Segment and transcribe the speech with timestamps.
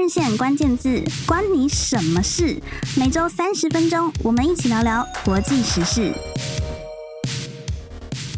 [0.00, 2.58] 日线关键字，关你什么事？
[2.96, 6.10] 每周三十分钟，我们一起聊聊国际时事。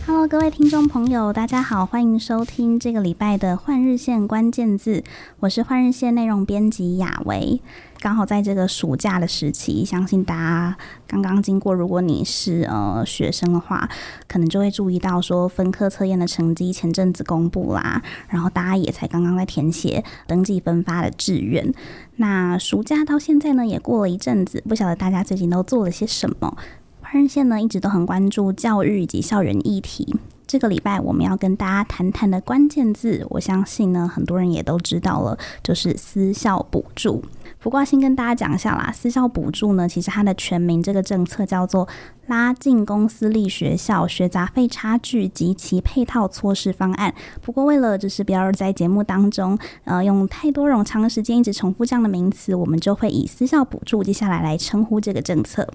[0.05, 5.05] Hello，各位听众朋友，大家好，欢迎收听这个礼拜的换日线关键字。
[5.39, 7.61] 我是换日线内容编辑雅维。
[8.03, 10.77] 刚好在这个暑假的时期，相信大家
[11.07, 11.73] 刚刚经过。
[11.73, 13.89] 如果你是呃学生的话，
[14.27, 21.73] 可能就会注意到说分科测验的成绩前阵子公布啦，然后大家也才刚刚在填写登记分发的志愿。
[22.17, 26.57] 那暑假到现在呢，也过了一阵子，不晓得大家最近都做了些什么？
[27.01, 30.17] 换日线呢，一直都很关注教育以及校园议题。
[30.49, 37.23] 这个礼拜我们要跟大家谈谈的关键字，我相信呢，很多人也都知道了，就是私校补助。
[37.63, 41.89] 不过先跟大家讲一下啦，私校补助呢，其实它的全名这个政策叫做
[42.27, 47.15] 拉近公私立学校学杂费差距及其配套措施方案。
[47.41, 55.67] 不过为了就是不要在节目当中呃用太多冗长的时间一直重复这样的名词，我们就会以私校补助接下来来称呼这个政策。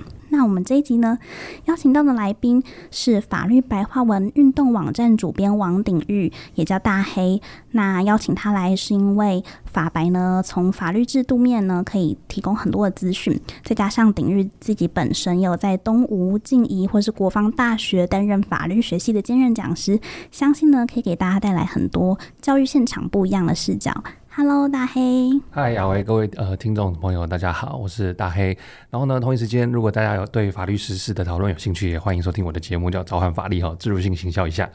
[0.48, 1.20] 我们这一集呢，
[1.66, 7.42] 邀请到的来宾是法律白话文运动网站主编王鼎玉，也叫大黑。
[7.72, 20.00] 那邀请他来是因为法白呢，从法律制度面呢，可以提供很多的资讯，再加上鼎玉自己本身有在东吴、静宜或是国防大学担任法律学系的兼任讲师，
[20.32, 23.94] 相信呢可以给大家带来很多教育现场不一样的视角。
[24.40, 25.32] Hello，大黑。
[25.50, 28.56] 嗨，亚维，各位呃听众朋友，大家好，我是大黑。
[28.92, 34.70] 然后呢，同一时间，如果大家有对法律实事的讨论有兴趣，也欢迎收听我的节目，叫《召唤法力》哈，自入性行销一下。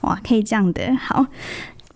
[0.00, 1.24] 哇，可以这样的，好。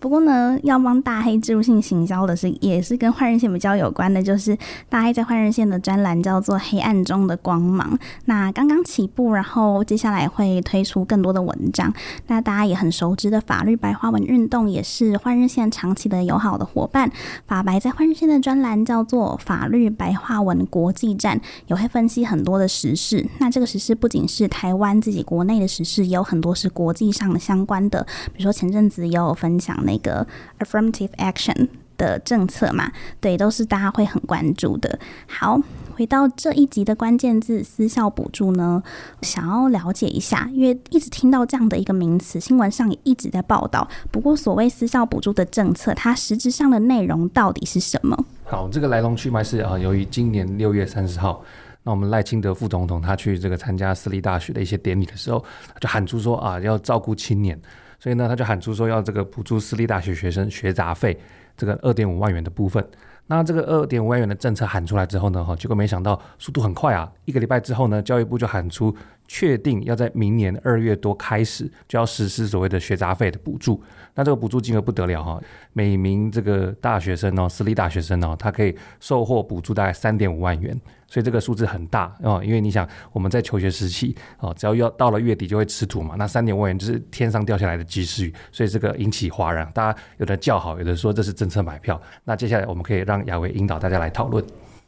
[0.01, 4.57] 不过呢，要帮大黑置入性行销的是，也是跟换日线比较有关的，就是
[4.89, 11.93] 大黑在换日线的专栏叫做《黑暗中的光芒》，那刚刚起步，然后接下来会推出更多的文章。
[12.25, 17.11] 那大家也很熟知的法律白话文运动，也是换日线长期的友好的伙伴。
[17.45, 23.23] 法白在换日线的专栏叫做《法律白话文国际站》，也会分析很多的时事。
[23.37, 28.03] 那这个时事不仅是台湾自己国内的时事，也有很多是国际上的相关的，
[28.33, 30.25] 比如说前阵子也有分享的那个
[30.59, 34.97] affirmative action 的政策嘛，对，都是大家会很关注的。
[35.27, 35.59] 好，
[35.95, 38.81] 回到这一集的关键字“私校补助”呢，
[39.21, 43.87] 想要了解一下，因为一直听到这样的一个名词，新闻上也一直在报道。
[44.09, 48.17] 不过，所谓私校补助的政策，它实质上的内容到底是什么？
[48.45, 51.43] 好，这个来龙去脉是啊，由于今年六月三十号，
[51.83, 55.43] 那我们赖清德副总统他去这个参加私立大学的一些典礼的时候，
[55.79, 57.59] 就喊出说啊，要照顾青年。
[58.01, 61.15] 所以呢，他就喊出说要这个补助私立大学学生学杂费，
[61.55, 62.83] 这个二点五万元的部分。
[63.27, 68.93] 那这个二点五万元的政策喊出来之后呢，哈，结果没想到速度很快啊，一个礼拜之后呢，教育部就喊出
[69.33, 73.81] 确定要在明年二月多开始就要实施所谓的学杂费的补助。
[74.13, 80.77] 那这个补助金额不得了哈，每名这个大学生哦，私立大学生哦，他可以收获补助大概三点五万元。
[81.07, 92.01] 所以这个数字很大哦，因为你想我们在求学时期哦，只要要到了月底就会吃土嘛，那三点五万元就是天上掉下来的及时雨，所以这个引起哗然，大家有的叫好，有的说这是政策买票。
[92.25, 94.43] 那接下来我们可以让雅薇引导大家来讨论。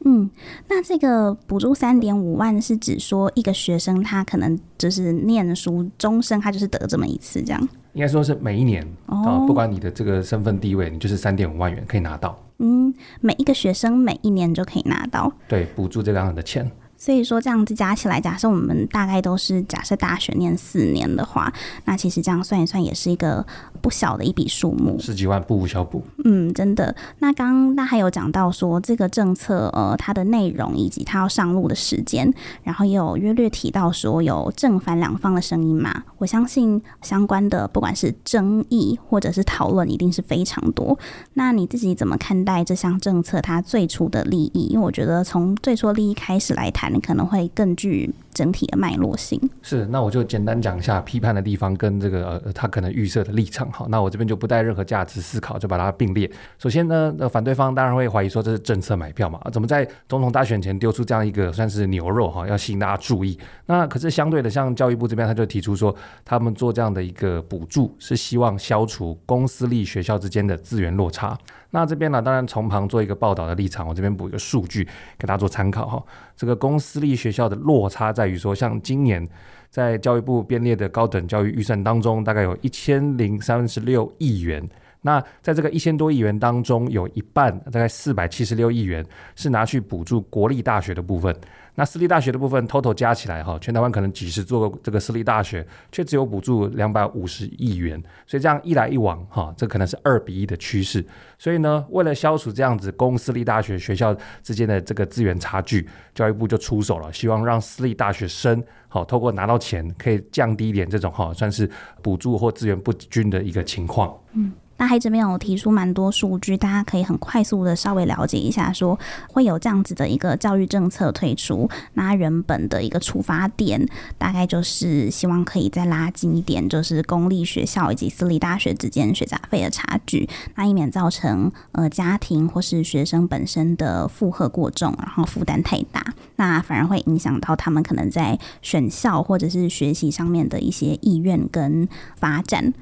[0.06, 0.30] 嗯，
[0.68, 7.70] 那这个补助三点五万是指说一个学生他可能就是念书终身他就是得这么一次这样？
[7.94, 12.38] 应该说是每一年哦，不管你的这个身份地位，你就是三点五万元可以拿到。
[12.60, 16.70] 嗯，每一个学生每一年就可以拿到，对，补助这个样的钱。
[17.04, 21.52] 所以说这样子加起来，假设我们大概都是假设大学念四年的话，
[21.84, 23.46] 那其实这样算一算也是一个
[23.82, 26.02] 不小的一笔数目，十几万不无小补。
[26.24, 26.96] 嗯，真的。
[27.20, 32.34] 那刚刚那还有讲到说这个政策呃它的内容以及它要上路的时间，
[32.64, 36.06] 然后也有约略提到说有正反两方的声音嘛。
[36.20, 40.98] 我相信相关的不管是争议或者是讨论，一定是非常多。
[41.34, 44.68] 那你自己怎么看待这项政策它最初的利益？
[44.68, 46.93] 因为我觉得从最初的利益开始来谈。
[46.94, 49.40] 你可能会更具整体的脉络性。
[49.62, 53.72] 是，那我就简单讲一下批判的地方跟这个呃他可能预设的立场。
[53.72, 56.30] 哈，那我这边就不带任何价值思考，就把它并列。
[56.58, 63.38] 首先呢，呃，反对方当然会怀疑说这是政策买票嘛，怎么在总统大选前丢出这样一个算是牛肉哈，要吸引大家注意。
[63.66, 71.38] 那可是相对的，像教育部这边他就提出说，他们做这样的一个补助是希望消除公私立学校之间的资源落差。
[71.72, 74.88] 那这边呢，当然从旁做一个报道的立场，我这边补一个数据
[75.18, 76.04] 给大家做参考哈。
[76.36, 79.28] 这个公私立学校的落差在于说，像今年
[79.70, 84.64] 在教育部编列的高等教育预算当中，大概有一千零三十六亿元，
[85.04, 89.06] 那在这个一千多亿元当中，有一半大概四百七十六亿元
[89.36, 91.34] 是拿去补助国立大学的部分。
[91.76, 101.04] 那私立大学的部分，total 加起来哈，全台湾可能几十座这个私立大学，却只有补助两百五十亿元，所以这样一来一往哈，这可能是二比一的趋势。
[101.40, 111.68] 所以呢，为了消除这样子公私立大学学校之间的这个资源差距，教育部就出手了，希望让私立大学生好透过拿到钱，可以降低一点这种哈，算是
[112.04, 114.16] 补助或资源不均的一个情况。
[114.34, 114.54] 嗯。
[114.84, 119.00] 大海这边有提出蛮多数据，大家可以很快速的稍微了解一下，说
[119.30, 123.88] 会有这样子的一个教育政策推出，那原本的一个出发点
[124.18, 141.88] 大概就是希望可以再拉近一点，就是公立学校以及私立大学之间学杂费的差距，那以免造成呃家庭或是学生本身的负荷过重，然后负担太大，那反而会影响到他们可能在选校或者是学习上面的一些意愿跟
[142.18, 142.74] 发展。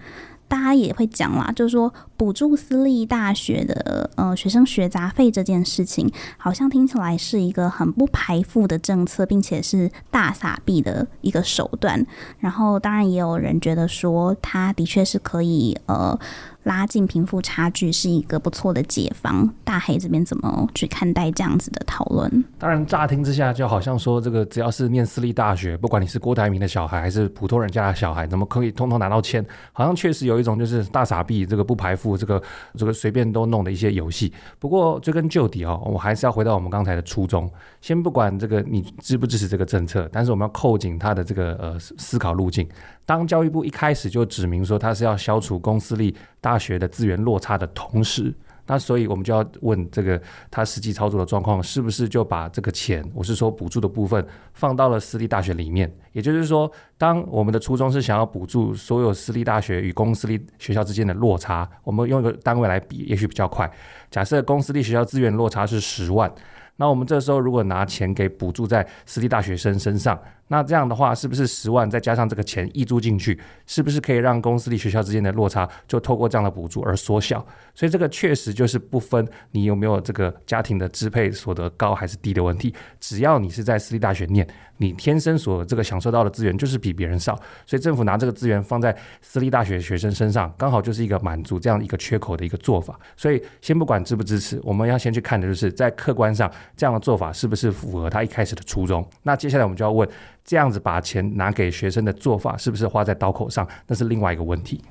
[0.52, 12.06] 大家也会讲啦，就是说补助私立大学的呃学生学杂费这件事情，好像听起来是一个很不排富的政策，并且是大撒币的一个手段。
[12.40, 16.20] 然后当然也有人觉得说，他的确是可以呃。
[16.64, 19.52] 拉近贫富差距是一个不错的解方。
[19.64, 22.44] 大黑这边怎么去看待这样子的讨论？
[22.60, 29.46] 当然，乍听之下就好像说，这个只要是念私立大学，不管你是郭台铭的小孩还是普通人家的小孩，怎么可以通通拿到签？
[29.74, 32.42] 好像确实有一种就是大傻逼，这个不排富，这个
[32.76, 34.32] 这个随便都弄的一些游戏。
[34.60, 37.50] 不过追根究底哦，我还是要回到我们刚才的初衷。
[37.82, 42.68] 先不管这个你支不支持这个政策，但是我们要扣紧他的这个呃思考路径。
[43.12, 48.34] 当教育部一开始就指明说他是要消除公私立大学的资源落差的同时，
[48.66, 55.94] 那所以我们就要问这个他实际操作的状况是不是就把这个钱，我是说补助的部分放到了私立大学里面？
[56.14, 63.70] 也就是说，当我们的初衷是想要补助所有私立大学与公私立学校之间的落差，我们用一个单位来比，也许比较快。
[64.10, 66.34] 假设公私立学校资源落差是十万，
[66.78, 70.18] 那我们这时候如果拿钱给补助在私立大学生身上。
[70.52, 77.40] 那这样的话，是不是十万再加上这个钱挹注进去，是不是可以让公私立学校之间的落差就透过这样的补助而缩小？
[77.74, 84.46] 所以这个确实就是不分你有没有这个家庭的支配所得高还是低的问题，只要你是在私立大学念，
[84.76, 87.34] 你天生所这个享受到的资源就是比别人少，
[87.66, 93.00] 所以政府拿这个资源放在私立大学学生身上，刚好就是一个满足这样一个缺口的一个做法。
[93.16, 99.08] 所以先不管支不支持，我们要先去看的就是在客观上这样的做法是不是符合他一开始的初衷。
[99.24, 100.06] 那接下来我们就要问。
[100.44, 103.68] 这样子把钱拿给学生的做法，是不是花在刀口上？
[103.88, 104.82] 那是另外一个问题。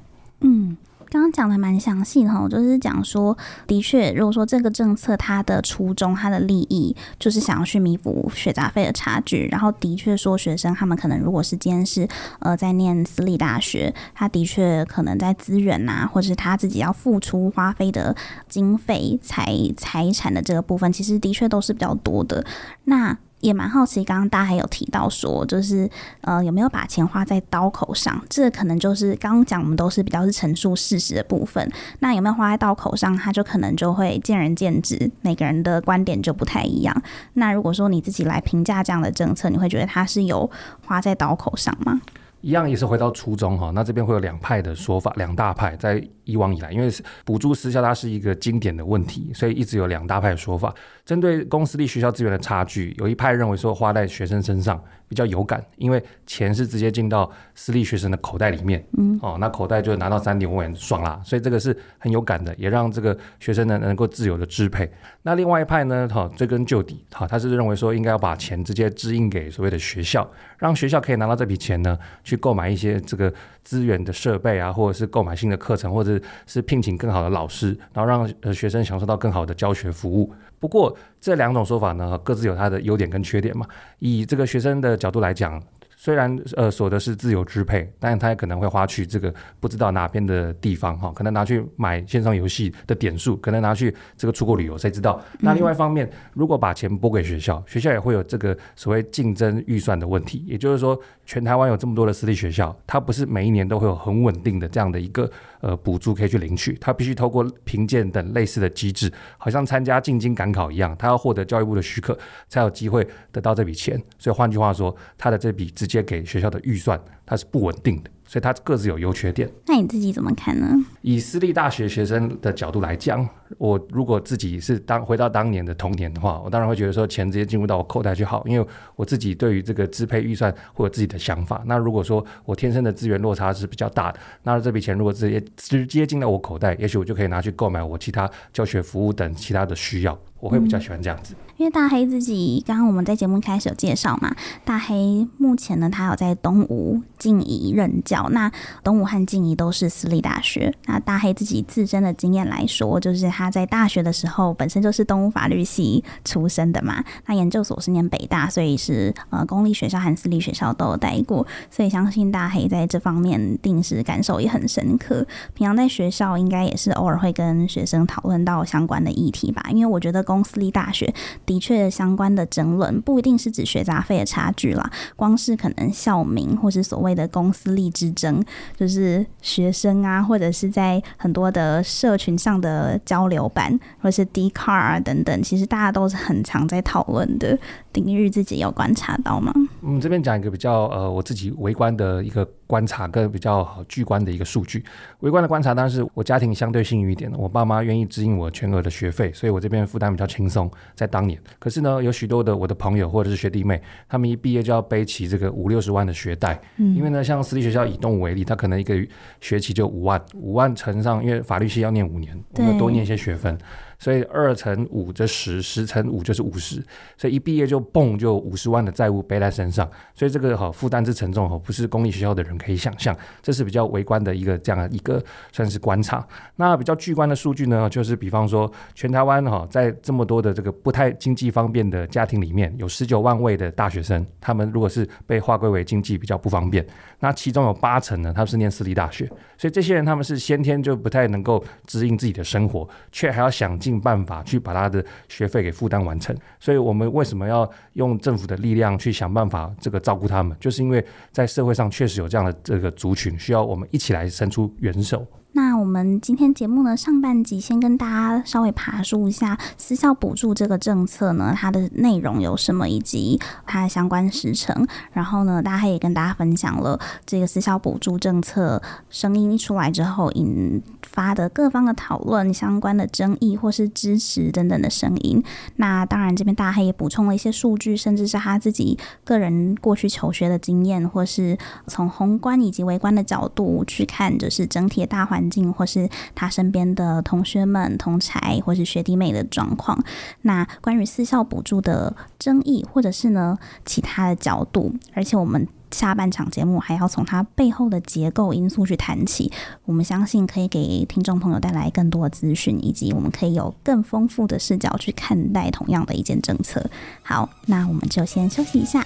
[0.41, 0.77] 嗯，
[1.11, 3.37] 刚刚讲的蛮详细的哈，就是讲说，
[3.67, 12.09] 的确，如果说这个政策它的初衷、它的利益，就是想要去弥补学杂费的差距，然后的确说，学生他们可能如果是今天是
[12.39, 18.17] 呃在念私立大学，他的确可能在资源呐，或者是他自己要付出花费的
[18.49, 22.43] 经费、财财产的这个部分，其实的确都是比较多的。
[22.85, 25.89] 那也蛮好奇，刚刚大家还有提到说，就是
[26.23, 28.21] 呃有没有把钱花在刀口上？
[28.29, 31.71] 这可能就是刚刚讲我们都是比较是陈述事实的部分。
[32.01, 33.17] 那有没有花在刀口上？
[33.17, 37.03] 他就可能就会见仁见智，每个人的观点就不太一样。
[37.35, 40.51] 那如果说你自己来评价这样的政策，你会觉得他是有
[40.87, 42.01] 花在刀口上吗？
[42.43, 46.89] 一样也是回到初衷哈，那这边会有两派的说法，两大派在以往以来，因为
[47.25, 50.75] 补助私校它是一个经典的问题，所以一直有两大派的说法。
[51.05, 64.89] 针对公私立学校资源的差距，有一派认为说花在学生身上比较有感，因为钱是直接进到私立学生的口袋里面，嗯，哦，那口袋就拿到三点五元爽啦，所以这个是很有感的，也让这个学生呢能够自由的支配。
[65.23, 73.33] 那另外一派呢，哈，追根究底，哈，他是认为说应该要把钱直接支应给所谓的学校，让学校可以拿到这笔钱呢，去购买一些这个
[73.65, 80.33] 资源的设备啊，或者是购买新的课程，或者是聘请更好的老师，然后让学生享受到更好的教学服务。
[80.59, 83.67] 不过这两种说法呢，各自有它的优点跟缺点嘛。
[83.99, 85.63] 以这个学生的角度来讲。
[86.03, 95.21] 虽然呃所得是自由支配，但他也可能会花去这个不知道哪边的地方哈，可能拿去买线上游戏的点数，可能拿去这个出国旅游，谁知道？
[95.41, 114.01] 那另外一方面，如果把钱拨给学校，学校也会有这个所谓竞争预算的问题，也就是说，全台湾有这么多的私立学校，它不是每一年都会有很稳定的这样的一个呃补助可以去领取，他必须透过评鉴等类似的机制，好像参加进京赶考一样，他要获得教育部的许可，才有机会得到这笔钱。
[114.19, 119.51] 所以换句话说，他的这笔直接给学校的预算，它是不稳定的，所以它各自有优缺点。
[119.67, 120.69] 那你自己怎么看呢？
[121.03, 128.67] 以私立大学学生的角度来讲，我如果自己是当回到当年的童年的话，我当然会觉得说钱直接进入到我口袋就好，因为
[128.97, 131.63] 我自己对于这个支配预算会有自己的想法。
[131.67, 140.19] 那如果说我天生的资源落差是比较大的，那这笔钱如果直接直接进到我口袋，也许我就可以拿去购买我其他教学服务等其他的需要。
[140.41, 148.27] 我会比较喜欢这样子，因为大黑自己刚刚我们在节目开始有介绍嘛，大黑目前呢，他有在东吴、静宜任教。
[148.31, 148.51] 那
[148.83, 150.75] 东吴和静宜都是私立大学。
[150.87, 157.05] 那大黑自己自身的经验来说，就是他在大学的时候本身就是东吴法律系出身的嘛。
[157.27, 161.47] 那研究所是念北大，所以是呃公立学校和私立学校都有待过。
[161.71, 165.27] 所以相信大黑在这方面定时感受也很深刻。
[165.55, 170.21] 平常在学校应该也是偶尔会跟学生讨论到相关的议题吧，因为我觉得。
[170.31, 171.13] 公私立大学
[171.47, 178.45] 的确相关的争论不一定是指学杂费的差距啦，光是可能校名或是所谓的公私立之争，
[178.77, 187.59] 就是学生啊，或者是在很多的社群上的交流板，或是 Dcard 啊等等，其实大家都是很常在讨论的。
[187.91, 189.51] 丁日自己有观察到吗？
[189.83, 194.85] 嗯这边讲一个比较呃，我自己围观的一个观察跟比较好巨观的一个数据。
[195.19, 200.71] 微观的观察当然是我家庭相对幸运一点，我爸妈愿意支应我全额的学费，所以我这边负担比较轻松。
[200.95, 206.61] 在当年，可是呢，有许多的我的朋友或者是学弟妹，他们一毕业就要背起这个五六十万的学贷。
[206.77, 208.95] 嗯，因为呢，像私立学校以动物为例，他可能一个
[209.41, 213.59] 学期就五万，五万乘上，因为法律系要念五年，我们要多念一些学分。
[214.01, 216.83] 所以二乘五就十，十乘五就是五十，
[217.17, 226.27] 所以一毕业就蹦就五十万的债务背在身上，所以这个哈负担之沉重哈，不是公立学校的人可以想象，这是比较微观的一个这样一个算是观察。
[226.57, 236.87] 那比较巨观的数据呢，就是比方说全台湾哈，在这么多的这个不太经济方便的家庭里面，有十九万位的大学生，他们如果是被划归为经济比较不方便，
[237.19, 239.31] 那其中有八成呢，他们是念私立大学，
[239.61, 243.77] 所以这些人他们是先天就不太能够指引自己的生活，却还要想。
[243.81, 250.55] 尽办法去把他的学费给负担完成，所以我们为什么要用政府的力量去想办法这个照顾他们？
[250.61, 251.03] 就是因为
[251.33, 255.27] 在社会上确实有这样的这个族群，需要我们一起来伸出援手。
[255.53, 264.87] 那我们今天节目呢，上半集先跟大家稍微爬梳一下私校补助这个政策呢，它的内容有什么，以及它的相关时程。
[265.13, 275.43] 然后呢，大家也跟大家分享了这个私校补助政策声音一出来之后引发的各方的讨论、相关的争议或是支持等等的声音。
[275.77, 285.40] 那当然，这边大黑也补充了一些数据，甚至是他自己个人过去求学的经验，或是从宏观以及微观的角度去看，就是整体的大环。
[285.41, 289.99] 环境，或是他身边的同学们、同侪，或是学弟妹的状况。
[290.43, 299.51] 那关于私校补助的争议，或者是呢其他的角度，而且我们下半场节目还要从它背后的结构因素去谈起。
[299.87, 306.85] 我们相信可以给听众朋友带来更多的资讯，以及我们可以有更丰富的视角去看待同样的一件政策。
[307.23, 309.03] 好，那我们就先休息一下。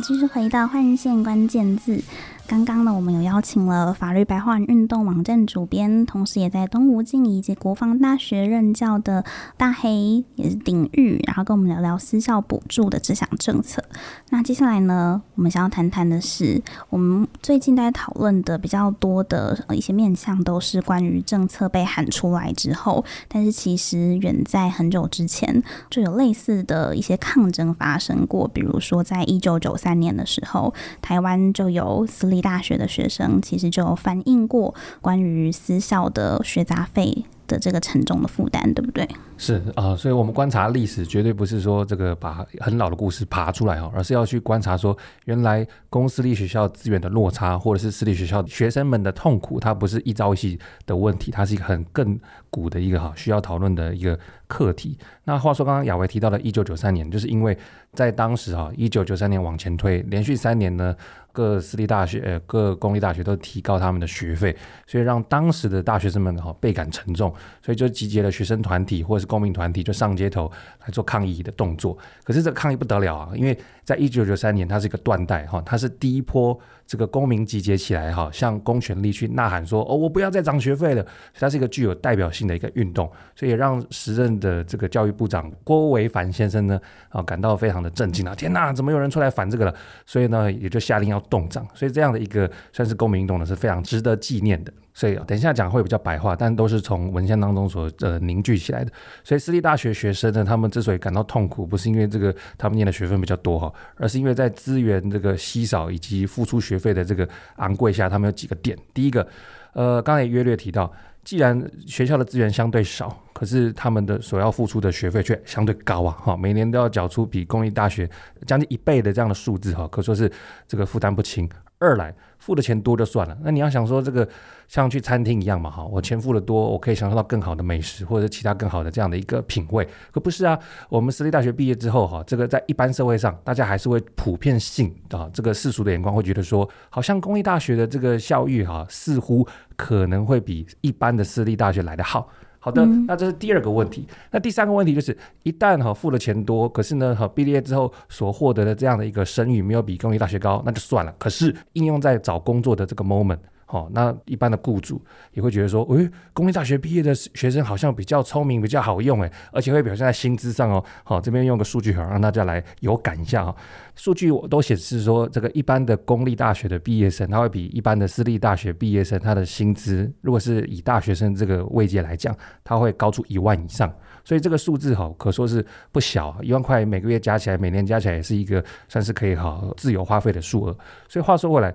[0.00, 2.02] 继续回到换线关键字。
[2.50, 9.24] 刚刚呢，我们有邀请了法律白话运动网站主编，同时也在东吴静以及国防大学任教的
[9.56, 13.84] 大黑，也是鼎玉，然后跟我们聊聊私校补助的这项政策。
[14.30, 39.08] 那接下来呢，我们想要谈谈的是，我们最近在讨论的比较多的一些面向，都是关于政策被喊出来之后，但是其实远在很久之前就有类似的一些抗争发生过，比如说在一九九三年的时候，台湾就有私立大学的学生其实就反映过关于私校的学杂费的这个沉重的负担，对不对？
[39.36, 52.18] 是啊、所以我们观察历史，绝对不是说这个把很老的故事爬出来哈，而是要去观察说，原来公私立学校资源的落差，或者是私立学校学生们的痛苦，它不是一朝一夕的问题，它是一个很更
[52.50, 54.98] 古的一个哈需要讨论的一个课题。
[55.24, 57.56] 那话说，刚刚雅维提到的一九九三年，就是因为
[57.94, 60.94] 在当时哈，一九九三年往前推，连续三年呢。
[61.32, 64.56] 各私立大学、呃，各公立大学都提高他们的学费，
[64.86, 67.32] 所以让当时的大学生们哈倍感沉重，
[67.62, 70.50] 所以就集结了学生团体或者是公民团体，就上街头
[70.84, 71.96] 来做抗议的动作。
[72.24, 88.34] 可是这个抗议不得了啊，因为在一九九三年，它是一个断代哈，它是第一波这个公民集结起来哈，向公权力去呐喊说哦，我不要再涨学费了，它是一个具有代表性的一个运动，所以也让时任的这个教育部长郭维凡先生呢，啊，感到非常的震惊啊！
[88.34, 89.74] 天哪，怎么有人出来反这个了？
[90.06, 91.66] 所以呢，也就下令要动荡。
[91.74, 94.72] 所以这样的一个算是公民运动呢，是非常值得纪念的。
[94.92, 98.90] 所以等一下讲会比较白话，但都是从文献当中所呃凝聚起来的。
[99.22, 108.76] 所以私立大学学生呢，他们之所以感到痛苦，不是因为这个他们念的学分比较多哈，而是因为在资源这个稀少以及付出学费的这个昂贵下，他们有几个点。
[108.92, 109.26] 第一个，
[109.72, 110.92] 呃，刚才约略提到。
[111.22, 116.16] 既然学校的资源相对少，可是他们的所要付出的学费却相对高啊！
[116.22, 118.08] 哈，每年都要缴出比公立大学
[118.46, 120.30] 将近一倍的这样的数字哈，可说是
[120.66, 121.48] 这个负担不轻。
[121.80, 124.26] 二来付的钱多就算了，那你要想说这个
[124.68, 130.58] 像去餐厅一样嘛哈，我钱付的多，我可以享受到更好的美食或者其他更好的这样的一个品味，可不是啊？
[130.90, 139.46] 我们私立大学毕业之后哈，这个在一般社会上，大家还是会普遍性啊，这个世俗的眼光会觉得说，好像公立大学的这个校誉哈，似乎
[139.76, 142.28] 可能会比一般的私立大学来得好。
[142.60, 144.06] 好的，那这是第二个问题。
[144.30, 151.14] 那第三个问题就是，一旦哈付了钱多，可是呢哈毕业之后所获得的这样的一个声誉没有比公立大学高，那就算了。
[151.18, 153.38] 可是应用在找工作的这个 moment。
[153.70, 155.00] 好、哦，那一般的雇主
[155.32, 160.84] 也会觉得说，诶、公立大学毕业的学生好像比较聪明，比较好用，诶，而且会表现在薪资上哦。
[161.04, 163.54] 好、哦，这边用个数据好让大家来有感一下哈。
[163.94, 173.88] 数据我都显示说，这个一般的公立大学的毕业生，他会比一般的私立大学毕业生，他的薪资如果是以大学生这个位阶来讲，他会高出一万以上。
[174.24, 180.76] 所以这个数字哈，可说是不小，一万块每个月加起来，每年加起来也是一个算是可以好自由花费的数额。
[181.08, 181.72] 所以话说回来。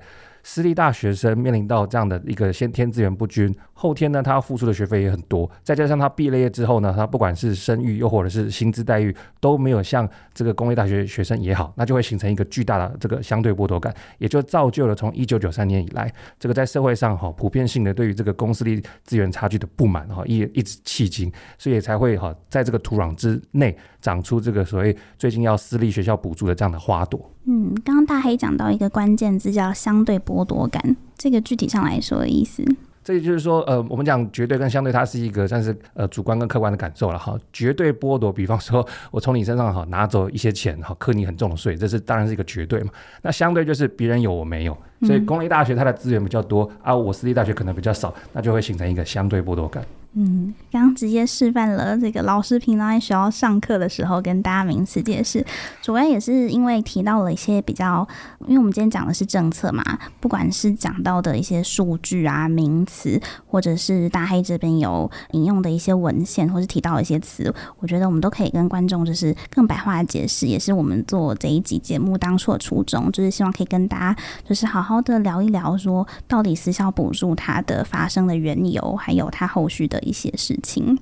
[0.48, 27.32] 私立大学生面临到这样的一个先天资源不均，后天呢，他要付出的学费也很多，再加上他毕了业之后呢，他不管是声誉又或者是薪资待遇都没有像这个公立大学学生也好，那就会形成一个巨大的这个相对剥夺感，也就造就了从一九九三年以来，这个在社会上哈普遍性的对于这个公私立资源差距的不满哈，一一直迄今，所以才会哈在这个土壤之内长出这个所谓最近要私立学校补助的这样的花朵。
[27.48, 32.66] 嗯，刚刚大黑讲到一个关键字叫相对剥夺感，这个具体上来说的意思，
[33.04, 37.38] 这也就是说，呃，我们讲绝对跟相对，它是一个算是呃主观跟客观的感受了哈。
[37.54, 42.90] 绝对剥夺，比方说 我从你身上哈拿走一些钱哈，课你很重的税，这是当然是一个绝对嘛。
[43.22, 49.86] 那相对就是别人有我没有，所以公立大学它的资源比较多，嗯、啊，我私立大学可能比较少，那就会形成一个相对剥夺感。
[50.18, 55.46] 嗯，刚直接示范了这个老师平常在学校上课的时候跟大家名词解释，
[55.82, 58.08] 主要也是因为提到了一些比较，
[58.48, 59.84] 因为我们今天讲的是政策嘛，
[60.22, 74.16] 不管是讲到的一些数据啊、名词，或者是大黑这边有引用的一些文献，或是提到一些词，我觉得我们都可以跟观众就是更白话的解释，也是我们做这一集节目当初的初衷，就是希望可以跟大家
[74.48, 80.02] 就是好好的聊一聊，说到底私校补助它的发生的缘由，还有它后续的。
[80.06, 80.98] 一些事情，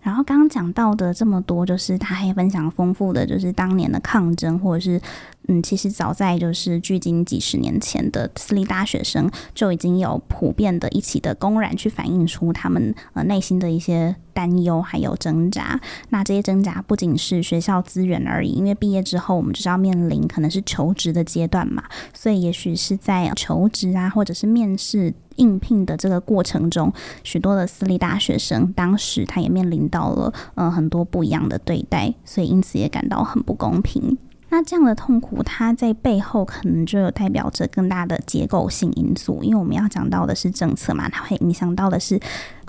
[0.00, 5.00] 然后刚刚讲到的这么多，就是他还分享丰富的，就是当年的抗争，或者是
[5.48, 15.80] 嗯，其实早在就是距今几十年前的私立大学生就已经有普遍的一起的公然去反映出他们呃内心的一些担忧还有挣扎。
[16.08, 25.14] 那这些挣扎不仅是学校资源而已，因为毕业之后我们就是要面临可能是求职的阶段嘛，所以也许是在求职啊，或者是面试。
[25.36, 26.92] 应聘的这个过程中，
[27.24, 34.16] 许多的私立大学生当时他也面临到了嗯很多不一样的对待，所以因此也感到很不公平。
[34.54, 42.20] 那这样的痛苦，它在背后可能就有代表着更大的结构性因素，因为我们要讲到的是政策嘛，它会影响到的是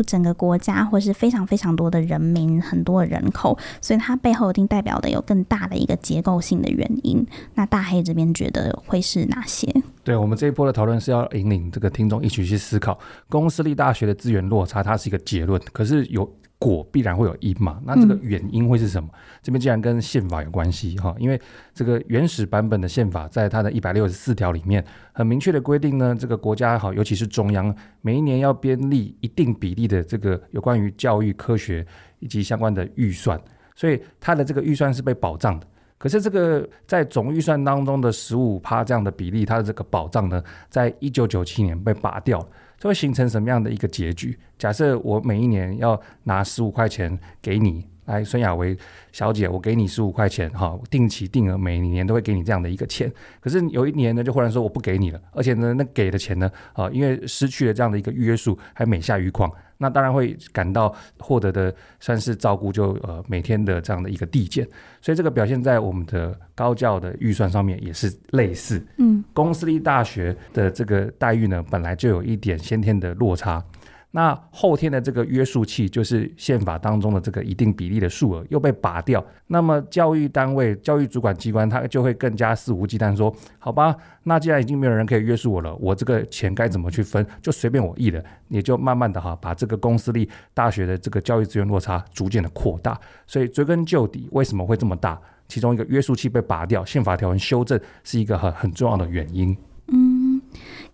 [0.07, 7.23] 整个国家或是非常非常多的人民，很多人口，所以它背后一定代表的有更大的一个结构性的原因。
[7.53, 9.71] 那大黑这边觉得会是哪些？
[10.03, 12.97] 对，我们这一波的讨论是要引领这个听众一起去思考，
[13.29, 16.27] 公私立大学的资源落差，它是一个结论，可是有。
[16.65, 17.79] 果必然会有因嘛？
[17.85, 19.07] 那这个原因会是什么？
[19.13, 21.39] 嗯、这边既然跟宪法有关系哈，因为
[21.75, 31.85] 这个原始版本的宪法在它的一百六十四条里面很明确的规定呢，这个国家好，尤其是中央每一年要编立一定比例的这个有关于教育、科学
[32.19, 33.39] 以及相关的预算，
[33.75, 35.67] 所以它的这个预算是被保障的。
[35.97, 42.47] 可是这个在总预算当中的十五趴这样的比例，它的这个保障呢，在一九九七年被拔掉了。
[42.77, 44.37] 这会形成什么样的一个结局？
[44.57, 48.77] 假设我每一年要拿十五块钱给你，来，孙雅薇
[49.11, 53.11] 小姐，我给你十五块钱，哈，定期定额，每年都会给你这样的一个钱。
[53.39, 59.51] 可是有一年呢，就忽然说我不给你了，而且呢，那给的钱呢，啊，因为失去了这样的一个约束，还每下愈况。
[59.77, 64.65] 那当然会感到获得的算是照顾，就呃每天的这样的一个递减，
[65.01, 68.81] 所以这个表现在我们的高教的预算上面也是类似。
[68.97, 73.61] 嗯，公私立大学的这个待遇呢，本来就有一点先天的落差。
[74.15, 92.97] 那后天的这个约束器就是宪法当中的这个一定比例的数额又被拔掉，那么教育单位、教育主管机关他就会更加肆无忌惮说：“好吧，那既然已经没有人可以约束我了，我这个钱该怎么去分，就随便我意了。”也就慢慢的哈，把这个公私立大学的这个教育资源落差逐渐的扩大。
[93.27, 95.19] 所以追根究底，为什么会这么大？
[95.49, 99.55] 其中一个约束器被拔掉，宪法条文修正是一个很很重要的原因。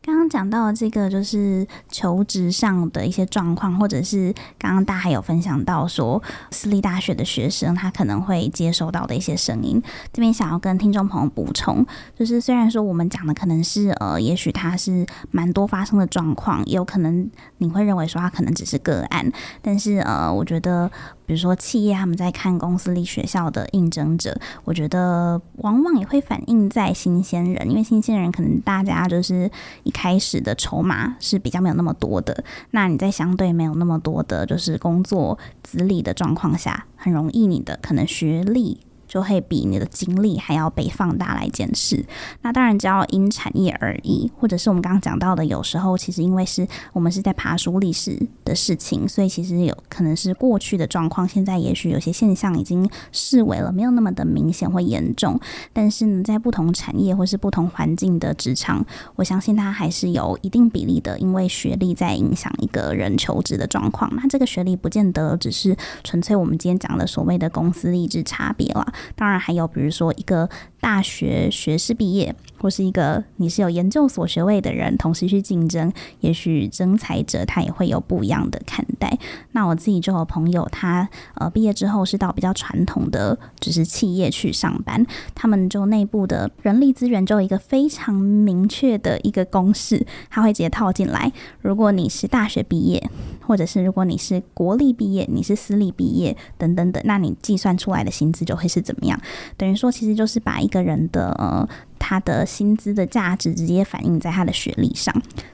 [0.04, 9.80] 刚刚讲到这个，就是求职上的一些状况，或者是刚刚大家有分享到说，私立大学的学生他可能会接收到的一些声音。
[10.12, 11.86] 这边想要跟听众朋友补充，
[12.18, 20.90] 就是虽然说我们讲的可能是呃，也许它是蛮多发生的状况，也有可能你会认为说它可能只是个案，但是呃，我觉得。
[21.32, 29.50] 比如说，企业他们在看公司里学校的应征者，我觉得往往也会反映在新鲜人，因为新鲜人可能大家就是
[29.84, 38.82] 一开始的筹码是比较没有那么多的，那你在相对没有那么多的，就是工作资历的状况下，很容易你的可能学历。
[39.12, 42.06] 就会比你的经历还要被放大来检视。
[42.44, 55.38] 那当然，只要因产业而异，或者是我们刚刚讲到的，有时候其实因为是我们是在爬梳历史的事情，所以其实有可能是过去的状况，现在也许有些现象已经视为了，没有那么的明显或严重。
[55.74, 58.86] 但是呢，在不同产业或是不同环境的职场，
[59.18, 64.10] 我相信它还是有一定比例的，因为学历在影响一个人求职的状况。
[64.16, 68.94] 那这个学历不见得只是纯粹我们今天讲的所谓的公私立之差别了。
[69.16, 79.18] 当然还有，比如说一个大学学士毕业，或是一个你是有研究所学位的人，同时去竞争，也许征才者他也会有不一样的看待。
[79.52, 91.32] 那我自己就有朋友，他呃毕业之后是到比较传统的就是企业去上班，他们就内部的人力资源就有一个非常明确的一个公式，他会直接套进来。
[91.62, 93.10] 如果你是大学毕业，
[93.46, 99.20] 或者是如果你是国立毕业，你是私立毕业等等等，那你计算出来的薪资就会是怎么样？
[99.58, 101.68] 等于说，其实就是把一个人的呃
[102.00, 105.14] 他的薪资的价值直接反映在他的学历上。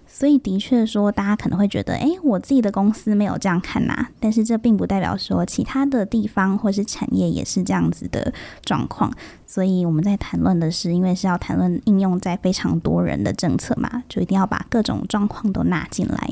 [0.10, 9.14] 所以的确说，大家可能会觉得，哎，我自己的公司没有这样看呐、但是这并不代表说其他的地方或是产业也是这样子的状况。
[9.46, 16.30] 所以我们在谈论的是，因为是要谈论应用在非常多人的政策嘛，就一定要把各种状况都纳进来。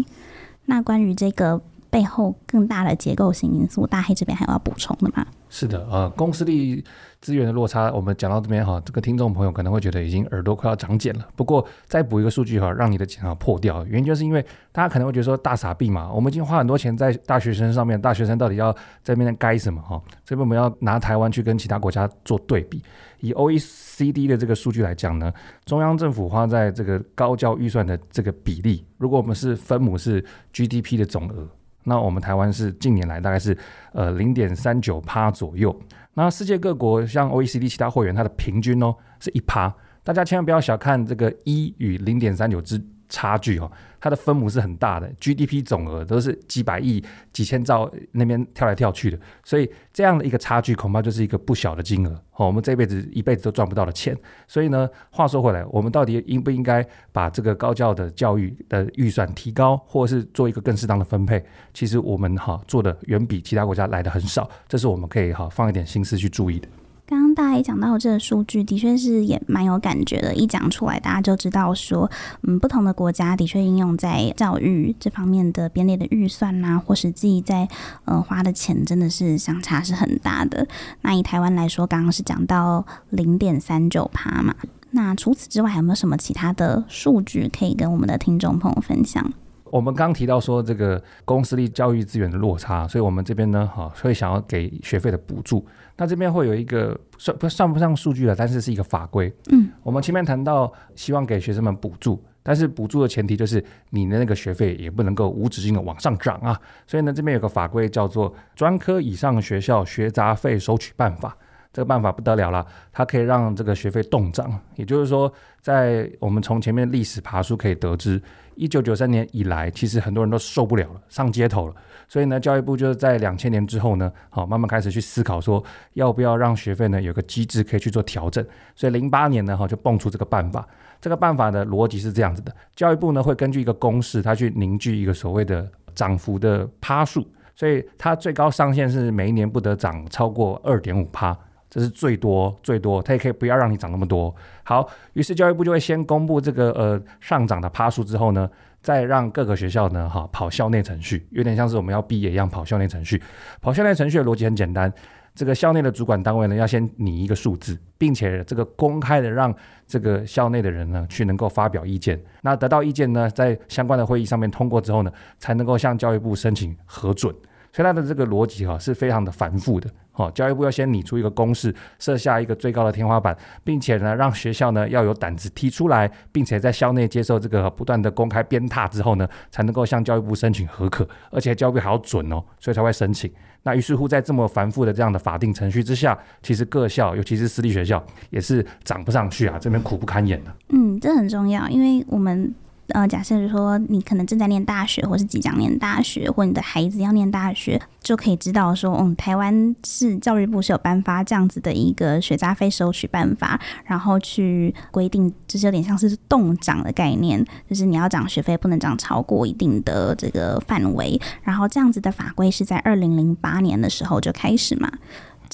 [0.65, 1.61] 那关于这个
[1.95, 5.25] 背后更大的结构性因素，大黑这边还有要补充的吗？
[5.47, 6.83] 是的，呃，公司利益
[7.21, 11.25] 资源的落差，我们讲到这边哈，这个听众朋友可能会觉得已经耳朵快要长茧了。
[11.37, 20.01] 不过再补一个数据哈，让你的茧啊破掉，原因就是因为大家可能会觉得说大傻逼嘛，我们已经花很多钱在大学生上面，大学生到底要在那边该什么哈？
[20.25, 22.81] 这边我们要拿台湾去跟其他国家做对比，
[23.21, 25.31] 以 OECD 的这个数据来讲呢，
[25.63, 31.47] 中央政府花在这个高教预算的这个比例，如果我们是分母是 GDP 的总额。
[31.85, 33.57] 那我们台湾是近年来大概是
[33.93, 35.73] 呃零点三九趴左右。
[36.13, 39.73] 那世界各国像 OECD 其他会员，它的平均哦是一趴。
[40.03, 42.77] 大家千万不要小看这个一与零点三九之
[43.09, 43.71] 差距哦。
[43.99, 52.45] 它的分母是很大的，GDP 总额都是几百亿、几千兆那边跳来跳去的，所以这样的一个差距恐怕就是一个不小的金额哦。
[52.45, 54.15] 我们这辈子一辈子都赚不到的钱。
[54.47, 61.43] 所以呢，话说回来，我们到底应不应该把这个高教的教育的预算提高，或者是做一个更适当的分配？
[61.73, 66.67] 其实我们哈做的远比其他国家来的很少，这是我们可以哈放一点心思去注意的。
[67.07, 70.33] 刚刚大家讲到这个数据，的确是也蛮有感觉的。
[70.33, 72.09] 一讲出来，大家就知道说，
[72.41, 77.67] 嗯，不同的国家的确应用在教育这方面的编列的预算呐、啊，或实际在
[78.05, 80.67] 呃花的钱，真的是相差是很大的。
[81.01, 84.55] 那以台湾来说，刚刚是讲到零点三九趴嘛。
[84.89, 89.31] 那除此之外，还有没有什么其他的数据可以跟我们的听众朋友分享？
[89.65, 95.63] 我们刚提到说这个公私立教育资源的落差，所以我们这边呢，哈，所以想要给学费的补助。
[95.97, 99.33] 那这边会有一个算不算不上数据了，但是是一个法规。
[99.51, 106.59] 嗯，我们前面谈到希望给学生们补助，但是补助的前提就是你的那个学费也不能够无止境的往上涨啊。
[106.85, 111.37] 所以呢，这边有个法规叫做《专科以上学校学杂费收取办法》。
[111.75, 114.57] 这个办法不得了了，它可以让这个学费冻涨。
[114.77, 118.21] 也就是说，在我们从前面历史爬梳可以得知，
[118.55, 121.75] 一九九三年以来，其实很多人都受不了了，上街头了。
[122.07, 125.61] 所以呢，教育部就是在两千年之后呢，好慢慢开始去思考说，
[125.95, 128.41] 要不要让学费呢有个机制可以去做调整。
[128.73, 130.65] 所以零八年呢，哈就蹦出这个办法。
[131.01, 137.27] 这个办法的逻辑是这样子的：教育部呢会根据一个公式，它去凝聚一个所谓的涨幅的趴数。
[137.57, 141.37] 所以它最高上限是每一年不得涨超过二点五趴。
[141.75, 144.33] 这是最多最多，它也可以不要让你涨那么多。
[144.63, 148.49] 好，于是教育部就会先公布这个呃上涨的趴数之后呢，
[148.81, 153.21] 再让各个学校呢哈跑校内程序，有点像是我们要毕业一样跑校内程序。
[153.59, 154.89] 跑校内程序的逻辑很简单，
[155.33, 159.53] 这个校内的主管单位呢要先拟一个数字，并且这个公开的让
[159.85, 162.17] 这个校内的人呢去能够发表意见。
[162.41, 167.35] 那得到意见呢，在相关的会议上面通过之后呢，才能够向教育部申请核准。
[167.73, 169.89] 所以它的这个逻辑哈是非常的繁复的。
[170.17, 183.29] 好，教育部要先拟出一个公式，设下一个最高的天花板，并且呢，让学校呢要有胆子提出来，并且在校内接受这个不断的公开鞭挞之后呢，才能够向教育部申请核可，而且教育部还要准哦，所以才会申请。
[183.63, 190.55] 那于是乎，在这么繁复的这样的法定程序之下，其实各校，尤其是私立学校，也是涨不上去啊，这边苦不堪言的。
[190.69, 192.55] 嗯，这很重要，因为我们。
[192.89, 214.91] 呃，假设说你可能正在念大学，或是即将念大学，或你的孩子要念大学，就可以知道说，嗯，台湾是教育部是有颁发这样子的一个学杂费收取办法，然后去规定，就是有点像是冻涨的概念，就是你要涨学费不能涨超过一定的这个范围，然后这样子的法规是在二零零八年的时候就开始嘛。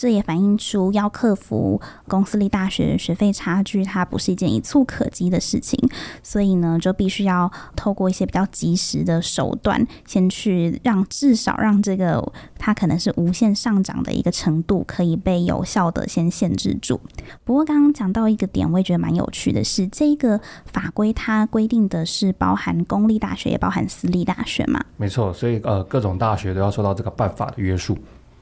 [0.02, 5.80] 这也反映出要克服公私立大学学费差距，它不是一件一蹴可及的事情，
[6.24, 17.00] 所以呢，就必须要透过一些比较及时的手段，先去让至少让这个它可能是无限上涨的一个程度，可以被有效的先限制住。
[17.44, 24.84] 不过刚刚讲到一个点，我也觉得蛮有趣的是，这个法规它规定的是包含公立大学也包含私立大学嘛？
[24.98, 27.96] 没错，所以呃，各种大学都要受到这个办法的约束。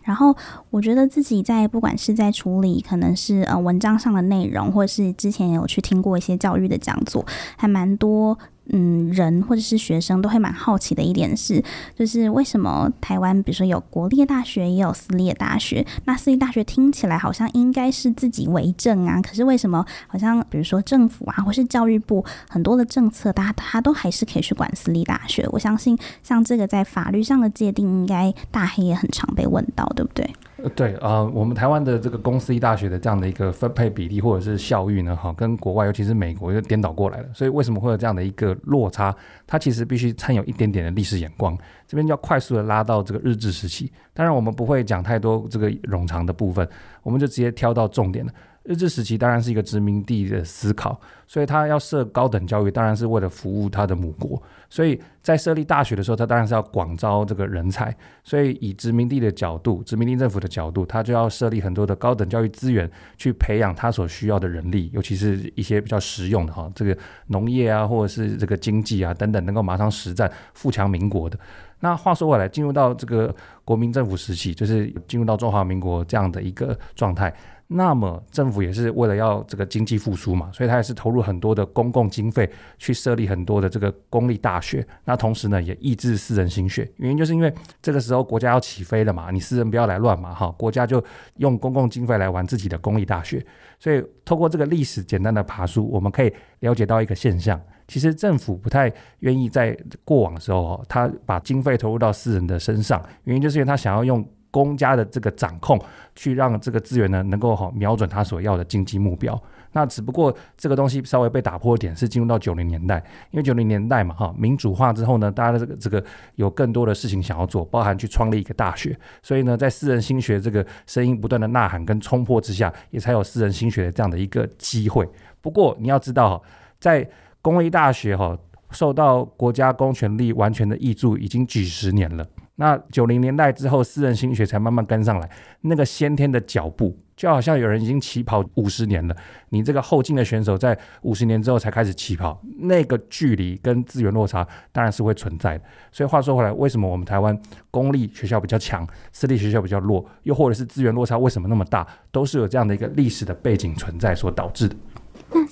[0.10, 0.36] 然后
[0.72, 7.24] 我觉得自己在不管是在处理可能是呃文章上的内容，或者是之前有去听过一些教育的讲座，
[7.56, 8.36] 还蛮多。
[8.71, 11.63] 嗯，人或者是学生都会蛮好奇的一点是，
[11.95, 15.86] 就是为什么台湾，比如说有国立大学，也有私立大学。
[16.05, 25.47] 那私立大学听起来好像应该是自己为政啊，可是为什么好像比如说政府啊，或是教育部很多的政策，它它都还是可以去管私立大学？
[25.51, 30.29] 我相信像这个在法律上的界定，应该大黑也很常被问到，对不对？
[30.76, 37.28] 对啊、我们台湾的这个公私立大学的这样的一个分配比例或者是校誉呢，哈，跟国外尤其是美国就颠倒过来了。
[37.34, 39.15] 所以为什么会有这样的一个落差？
[39.48, 41.58] 它其实必须掺有一点点的历史眼光。
[41.88, 43.91] 这边就要快速的拉到这个日治时期。
[44.13, 46.67] 当然我们不会讲太多这个冗长的部分，
[47.04, 48.32] 我们就直接挑到重点了。
[48.63, 54.39] 日治时期当然是一个殖民地的思考，所以他要设高等教育，当然是为了服务他的母国。
[54.69, 57.95] 所以在设立大学的时候，他当然是要广招这个人才。
[58.23, 66.95] 所以以殖民地的角度，殖民地政府的角度，他就要设立很多的高等教育资源，去培养他所需要的人力，尤其是一些比较实用的哈，这个
[67.27, 71.38] 农业啊，或者是这个经济啊等等，能够马上实战富强民国的。
[71.79, 73.34] 那话说回来，进入到这个
[73.65, 77.34] 国民政府时期，就是进入到中华民国这样的一个状态。
[77.71, 84.84] 那么政府也是为了要这个经济复苏嘛，所以他也是投入很多的公共经费去设立很多的这个公立大学。
[85.05, 91.03] 那同时呢，也抑制私人心血，原因就是因为这个时候国家要起飞了嘛，你私人不要来乱嘛，哈，国家就
[91.38, 93.45] 用公共经费来玩自己的公立大学。
[93.77, 104.27] 所以透过这个历史简单的爬梳，我们可以了解到一个现象，其实政府不太愿意在过往的时候，他把经费投入到私人的身上，原因就是因为他想要用。
[104.52, 105.80] 公家的这个掌控，
[106.16, 109.40] 去让这个资源呢能够好瞄准他所要的经济目标。
[109.72, 112.98] 那只不过这个东西稍微被打破一点，是进入到九零年代，
[113.30, 116.04] 因为九零年代嘛哈，民主化之后呢，大家的这个这个
[116.36, 118.98] 有更多的事情想要做，包含去创立一个大学。
[119.22, 125.08] 所以呢，在私人心学这个声音不断的呐喊跟冲破之下，也才有私人心学的这样的一个机会。
[125.40, 126.42] 不过你要知道，
[126.80, 127.08] 在
[127.44, 128.36] 公立大学哈
[128.72, 132.26] 受到国家公权力完全的挹注，已经几十年了。
[132.60, 135.30] 那九零年代之后，私人心学才慢慢跟上来，
[135.62, 139.15] 那个先天的脚步，就好像有人已经起跑五十年了，
[139.48, 145.63] 你这个后进的选手在五十年之后才开始起跑，那个距离跟资源落差当然是会存在的。
[145.89, 147.39] 所以话说回来，为什么我们台湾
[147.72, 154.76] 公立学校比较强，私立学校比较弱，又或者是资源落差为什么那么大，都是有这样的一个历史的背景存在所导致的。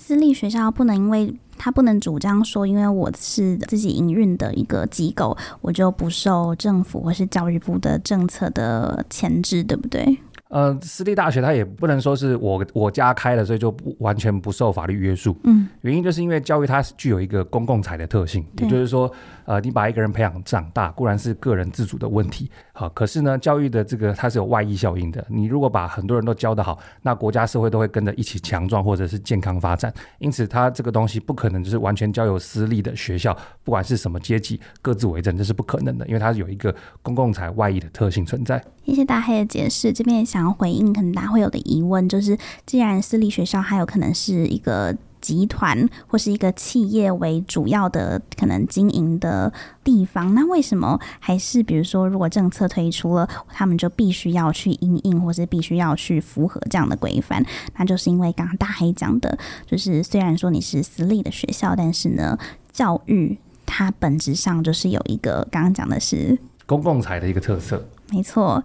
[0.08, 10.18] 私立学校不能因为他不能主张说，因为我是自己营运的一个机构，我就不受政府或是教育部的政策的牵制，对不对？
[10.50, 15.38] 呃，私立大学它也不能说是我我家开的，所以就不完全不受法律约束。
[15.44, 19.12] 嗯，原因就是因为教育它具有一个公共财的特性，也就是说，
[19.46, 25.26] 呃，你把一个人培养长大，固然是个人自主的问题，好，可是呢，教育的这个它是有外溢效应的。
[25.30, 29.94] 你如果把很多人都教得好，那国家社会都会跟着一起强壮或者是健康发展。
[30.20, 38.64] 因此，它这个东西不可能就是完全交由私立的学校，不管是什么阶级各自为政，这是不可能的，因为它有一个公共财外溢的特性存在。
[38.88, 44.96] 谢谢大黑的解释，这边也想要回应可能大家会有的疑问，就是既然私立学校还有可能是一个。
[45.20, 49.52] 集团或是一个企业为主要的可能经营的
[49.84, 57.44] 地方，那为什么还是比如说，如果政策推出了，他们就必须要去因应，或是必须要去符合这样的规范？
[57.76, 62.38] 那就是因为刚刚大黑讲的，就是虽然说你是私立的学校，但是呢，
[62.72, 68.64] 教育它本质上就是有一个刚刚讲的是公共财的一个特色，没错。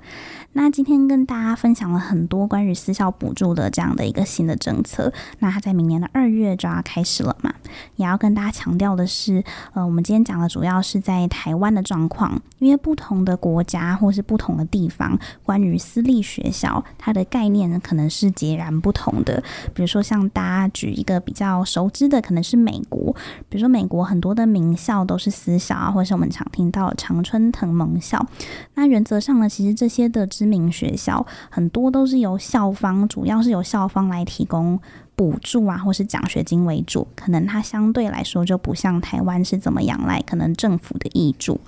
[0.54, 7.54] 那今天跟大家分享了很多关于私校补助的这样的一个新的政策，那它在明年的二月就要开始了嘛。
[7.96, 19.42] 也要跟大家强调的是，呃，我们今天讲的主要是在台湾的状况，因为不同的国家或是不同的地方，关于私立学校它的概念，可能是截然不同的。
[19.72, 23.16] 比如说，像大家举一个比较熟知的，可能是美国，
[23.48, 28.26] 比如说美国很多的名校都是私校啊，或是我们常听到常春藤盟校。
[28.74, 30.28] 那原则上呢，其实这些的。
[30.42, 34.76] 知名学校很多都是由校方，主要是由校方来提供
[35.14, 41.60] 补助啊，或是奖学金为主，可能它相对来说就不像台湾是怎么样来，可能政府的挹注。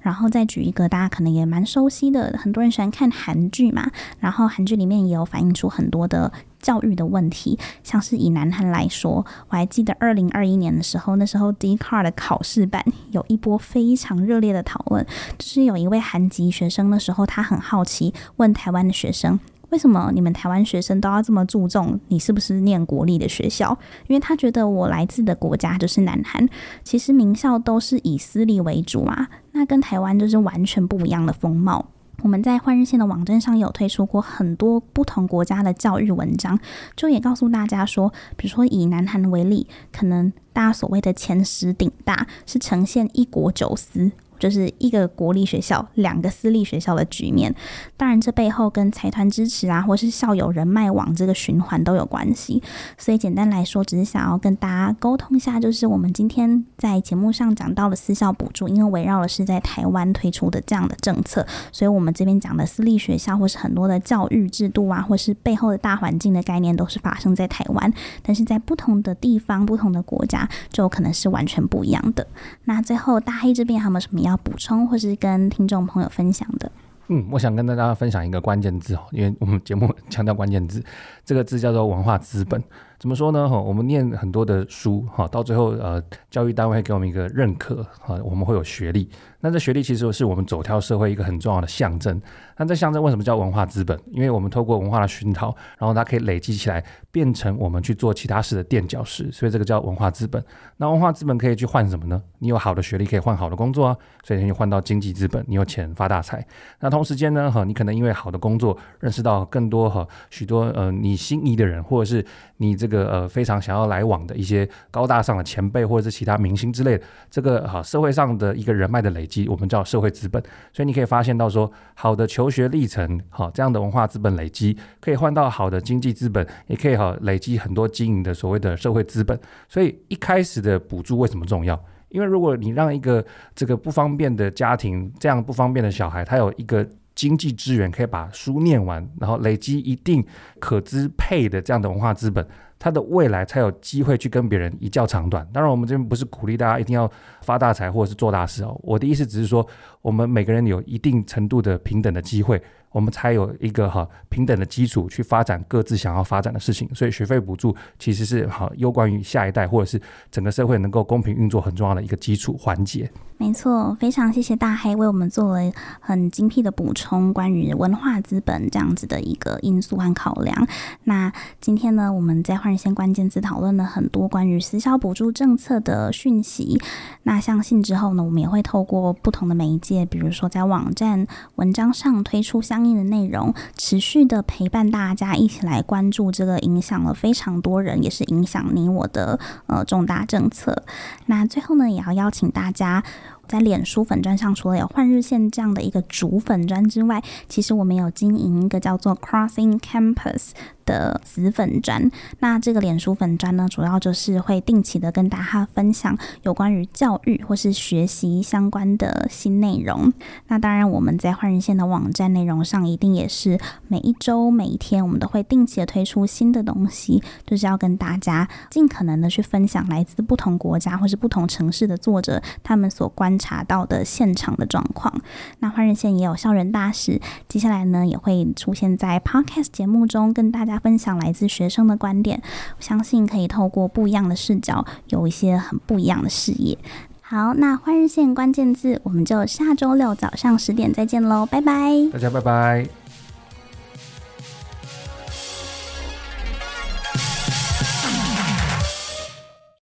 [0.00, 6.32] 然后再举一个大家可能也蛮熟悉的，很多人喜欢看韩剧嘛，然后韩剧里面也有反映出很多的
[6.64, 23.76] 教育的问题，像是以南韩来说，我还记得二零二一年的时候，那时候 Dcard 的考试版有一波非常热烈的讨论，就是有一位韩籍学生的时候，他很好奇问台湾的学生，为什么你们台湾学生都要这么注重你是不是念国立的学校？
[24.06, 26.48] 因为他觉得我来自的国家就是南韩，
[26.82, 31.84] 其实名校都是以私立为主嘛，那跟台湾就是完全不一样的风貌。
[32.24, 36.58] 我们在换日线的网站上有推出过很多不同国家的教育文章，
[36.96, 44.10] 就也告诉大家说，比如说以南韩为例，可能大家所谓的前十顶大是呈现一国九私。
[44.44, 47.54] 就是一个国立学校，两个私立学校的局面。
[47.96, 52.62] 当然，这背后跟财团支持啊，或是校友人脉网这个循环都有关系。
[52.98, 67.90] 所以，简单来说，只是想要跟大家沟通一下，就是我们今天在节目上讲到了私校补助，因为围绕的是在台湾推出的这样的政策，所以我们这边讲的私立学校或是很多的教育制度啊，或是背后的大环境的概念，都是发生在台湾。
[68.22, 72.26] 但是在不同的地方、不同的国家，就可能是完全不一样的。
[72.64, 74.20] 那最后，大黑这边还有没有什么？
[74.24, 76.70] 要补充或是跟听众朋友分享的？
[77.08, 80.82] 嗯，我想跟大家分享一个关键字哦，因为我们节目强调关键字，
[81.24, 82.62] 这个字叫做文化资本。
[82.98, 83.48] 怎么说呢？
[83.48, 89.08] 哈，我们念很多的书，哈，到最后呃，教育单位给我们一个认可，哈，我们会有学历。
[89.40, 92.18] 那这学历其实是我们走跳社会一个很重要的象征。
[92.56, 93.98] 那这象征为什么叫文化资本？
[94.10, 99.30] 因为我们透过文化的熏陶，然后它可以累积起来，变成我们去做其他事的垫脚石。
[99.30, 100.42] 所以这个叫文化资本。
[100.78, 102.22] 那文化资本可以去换什么呢？
[102.38, 106.46] 你有好的学历可以换好的工作啊，所以你换到经济资本，你有钱发大财。
[106.80, 112.24] 那同时间呢，哈，你可能因为好的工作认识到更多哈许多呃你心仪的人，或者是
[112.58, 119.48] 你这个呃非常想要来往的一些高大上的前辈，或者是其他明星之类的，这个哈社会上的一个人脉的累积。
[119.48, 129.38] 我们叫社会资本，所以你可以发现到说，好的求学历程，好这样的文化资本累积，可以换到好的经济资本，也可以好累积很多经营的所谓的社会资本。
[129.68, 131.78] 所以一开始的补助为什么重要？
[132.10, 133.24] 因为如果你让一个
[133.56, 140.24] 这个不方便的家庭，这样不方便的小孩，他有一个经济资源可以把书念完，然后累积一定
[140.58, 142.46] 可支配的这样的文化资本。
[142.76, 145.46] 他的未来才有机会去跟别人一较长短。
[145.54, 148.78] 当然，我们这边不是鼓励大家一定要发大财或者是做大事哦。
[148.82, 149.66] 我的意思只是说，
[150.04, 152.62] 我们每个人有一定程度的平等的机会。
[152.92, 163.10] 我们才有一个哈平等的基础去发展各自想要发展的事情，所以学费补助其实是好攸关于下一代或者是整个社会能够公平运作很重要的一个基础环节。
[163.36, 170.68] 没错，非常谢谢大黑为我们做了很精辟的补充，关于文化资本这样子的一个因素和考量。
[171.02, 176.80] 那今天呢，我们在换日线关键字讨论了很多关于私校补助政策的讯息。
[177.24, 181.26] 那相信之后呢，我们也会透过不同的媒介，比如说在网站
[181.56, 182.94] 文章上推出相应。
[182.94, 190.84] 的内容持续的陪伴大家一起来关注这个影响了非常多人，也是影响你我的呃重大政策。
[191.26, 193.02] 那最后呢，也要邀请大家。
[193.48, 200.50] 在脸书粉砖上，除了有换日线这样的一个主粉砖之外，其实我们有经营一个叫做 Crossing Campus
[200.84, 202.10] 的子粉砖。
[202.40, 210.12] 那这个脸书粉砖呢，主要就是会定期的跟大家分享有关于教育或是学习相关的新内容。
[210.48, 225.12] 那当然，我们在换日线的网站内容上，一定也是每一周、每一天，我们都会定期的推出新的东西，就是要跟大家尽可能的去分享来自不同国家或是不同城市的作者他们所关观察到的现场的状况。
[225.58, 232.40] 那换日线也有校园大使，接下来呢也会出现在 Podcast 节目中，跟大家分享来自学生的观点。
[232.76, 236.78] 我相信可以透过不一样的视角，有一些很不一样的视野。
[237.22, 243.03] 好，那换日线关键字，我们就下周六早上十点再见喽，拜拜，大家拜拜。